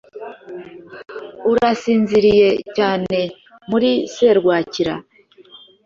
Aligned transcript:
Urasinziriye 1.51 2.49
cyane 2.75 3.19
muri 3.69 3.91
serwakira? 4.13 4.93